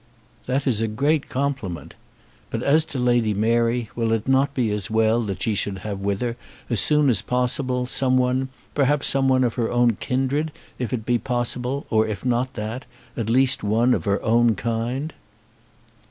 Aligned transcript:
"That 0.47 0.65
is 0.65 0.81
a 0.81 0.87
great 0.87 1.29
compliment. 1.29 1.93
But 2.49 2.63
as 2.63 2.85
to 2.85 2.97
Lady 2.97 3.35
Mary, 3.35 3.91
will 3.95 4.11
it 4.13 4.27
not 4.27 4.51
be 4.55 4.71
as 4.71 4.89
well 4.89 5.21
that 5.21 5.43
she 5.43 5.53
should 5.53 5.77
have 5.85 5.99
with 5.99 6.21
her, 6.21 6.37
as 6.71 6.79
soon 6.79 7.07
as 7.07 7.21
possible, 7.21 7.85
someone, 7.85 8.49
perhaps 8.73 9.05
someone 9.05 9.43
of 9.43 9.53
her 9.53 9.69
own 9.69 9.97
kindred 9.99 10.51
if 10.79 10.91
it 10.91 11.05
be 11.05 11.19
possible, 11.19 11.85
or, 11.91 12.07
if 12.07 12.25
not 12.25 12.55
that, 12.55 12.87
at 13.15 13.29
least 13.29 13.61
one 13.63 13.93
of 13.93 14.05
her 14.05 14.19
own 14.23 14.55
kind?" 14.55 15.13